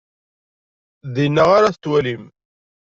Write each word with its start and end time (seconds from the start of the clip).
Dinna 1.13 1.43
ara 1.57 1.69
t-twalim. 1.73 2.23